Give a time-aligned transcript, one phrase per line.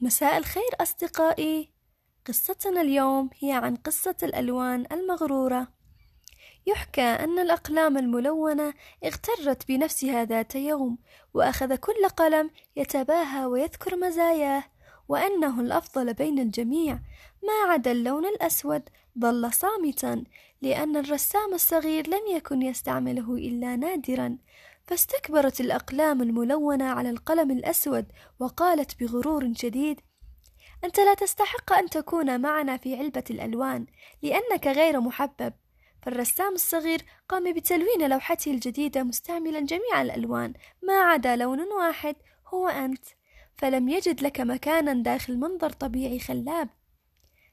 [0.00, 1.70] مساء الخير أصدقائي.
[2.26, 5.68] قصتنا اليوم هي عن قصة الألوان المغرورة.
[6.66, 8.74] يحكى أن الأقلام الملونة
[9.04, 10.98] اغترت بنفسها ذات يوم
[11.34, 14.64] وأخذ كل قلم يتباهى ويذكر مزاياه
[15.08, 16.98] وأنه الأفضل بين الجميع
[17.42, 18.82] ما عدا اللون الأسود
[19.18, 20.24] ظل صامتا
[20.62, 24.38] لأن الرسام الصغير لم يكن يستعمله إلا نادرا.
[24.86, 28.06] فاستكبرت الأقلام الملونة على القلم الأسود
[28.40, 30.00] وقالت بغرور شديد
[30.84, 33.86] أنت لا تستحق أن تكون معنا في علبة الألوان
[34.22, 35.52] لأنك غير محبب.
[36.02, 42.16] فالرسام الصغير قام بتلوين لوحته الجديدة مستعملا جميع الألوان ما عدا لون واحد
[42.46, 43.04] هو أنت
[43.56, 46.68] فلم يجد لك مكانا داخل منظر طبيعي خلاب.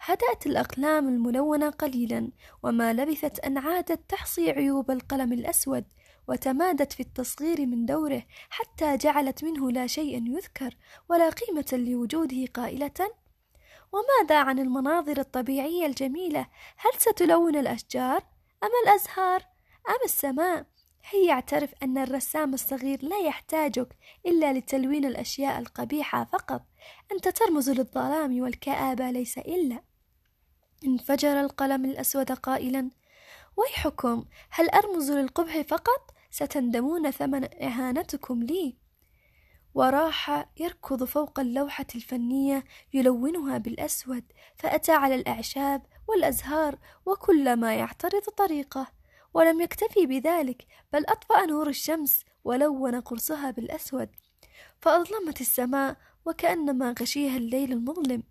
[0.00, 2.30] هدأت الأقلام الملونة قليلا
[2.62, 5.84] وما لبثت أن عادت تحصي عيوب القلم الأسود
[6.28, 10.76] وتمادت في التصغير من دوره حتى جعلت منه لا شيء يذكر
[11.08, 13.10] ولا قيمة لوجوده قائلة.
[13.92, 18.22] وماذا عن المناظر الطبيعية الجميلة؟ هل ستلون الأشجار
[18.64, 19.40] أم الأزهار
[19.88, 20.66] أم السماء؟
[21.10, 23.88] هي يعترف أن الرسام الصغير لا يحتاجك
[24.26, 26.62] إلا لتلوين الأشياء القبيحة فقط.
[27.12, 29.82] أنت ترمز للظلام والكآبة ليس إلا.
[30.84, 32.90] انفجر القلم الأسود قائلا.
[33.56, 38.76] ويحكم هل أرمز للقبح فقط؟ ستندمون ثمن إهانتكم لي.
[39.74, 44.24] وراح يركض فوق اللوحة الفنية يلونها بالأسود
[44.56, 48.86] فأتى على الأعشاب والأزهار وكل ما يعترض طريقه
[49.34, 54.08] ولم يكتفي بذلك بل أطفأ نور الشمس ولون قرصها بالأسود.
[54.80, 58.22] فأظلمت السماء وكأنما غشيها الليل المظلم.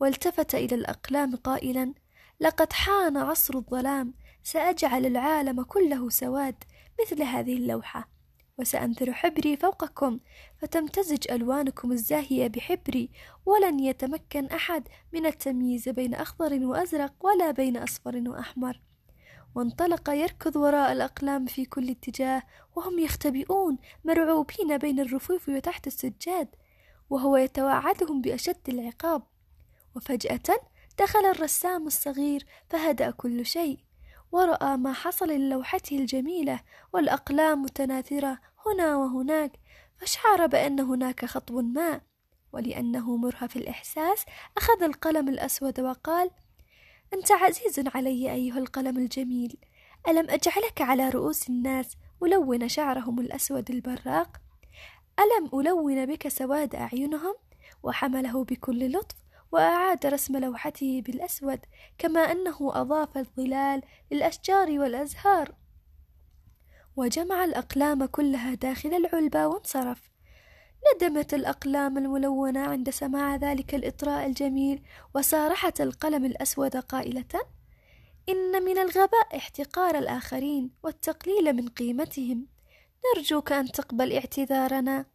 [0.00, 1.94] والتفت إلى الأقلام قائلا
[2.40, 6.64] لقد حان عصر الظلام سأجعل العالم كله سواد
[7.00, 8.14] مثل هذه اللوحة.
[8.58, 10.20] وسأنثر حبري فوقكم
[10.58, 13.10] فتمتزج ألوانكم الزاهية بحبري
[13.46, 18.80] ولن يتمكن أحد من التمييز بين أخضر وأزرق ولا بين أصفر وأحمر.
[19.54, 22.42] وانطلق يركض وراء الأقلام في كل اتجاه
[22.76, 26.48] وهم يختبئون مرعوبين بين الرفوف وتحت السجاد
[27.10, 29.22] وهو يتوعدهم بأشد العقاب.
[29.96, 30.58] وفجأة
[30.98, 33.83] دخل الرسام الصغير فهدأ كل شيء.
[34.34, 36.60] ورأى ما حصل للوحته الجميلة
[36.92, 39.60] والأقلام متناثرة هنا وهناك
[39.96, 42.00] فشعر بأن هناك خطب ما
[42.52, 44.24] ولأنه مرهف الإحساس
[44.56, 46.30] أخذ القلم الأسود وقال
[47.14, 49.56] أنت عزيز علي أيها القلم الجميل
[50.08, 54.40] ألم أجعلك على رؤوس الناس ألون شعرهم الأسود البراق؟
[55.18, 57.34] ألم ألون بك سواد أعينهم
[57.82, 59.23] وحمله بكل لطف؟
[59.54, 61.60] وأعاد رسم لوحته بالأسود
[61.98, 63.82] كما أنه أضاف الظلال
[64.12, 65.54] للأشجار والأزهار.
[66.96, 70.10] وجمع الأقلام كلها داخل العلبة وانصرف.
[70.94, 74.82] ندمت الأقلام الملونة عند سماع ذلك الإطراء الجميل
[75.14, 77.46] وسارحت القلم الأسود قائلة
[78.28, 82.46] إن من الغباء احتقار الآخرين والتقليل من قيمتهم.
[83.16, 85.06] نرجوك أن تقبل اعتذارنا.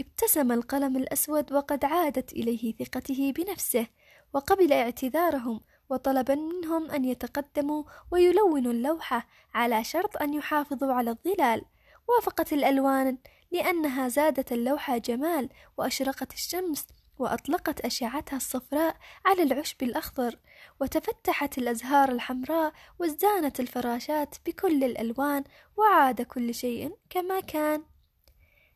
[0.00, 3.86] ابتسم القلم الأسود وقد عادت إليه ثقته بنفسه
[4.32, 11.62] وقبل اعتذارهم وطلب منهم أن يتقدموا ويلونوا اللوحة على شرط أن يحافظوا على الظلال.
[12.08, 13.18] وافقت الألوان
[13.52, 16.86] لأنها زادت اللوحة جمال وأشرقت الشمس
[17.18, 18.96] وأطلقت أشعتها الصفراء
[19.26, 20.38] على العشب الأخضر.
[20.80, 25.44] وتفتحت الأزهار الحمراء وازدانت الفراشات بكل الألوان
[25.76, 27.82] وعاد كل شيء كما كان.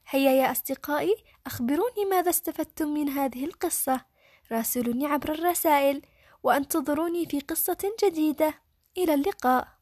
[0.09, 1.17] هيا يا أصدقائي
[1.47, 4.01] أخبروني ماذا استفدتم من هذه القصة.
[4.53, 6.03] راسلوني عبر الرسائل
[6.43, 8.55] وأنتظروني في قصة جديدة.
[8.99, 9.74] إلى اللقاء.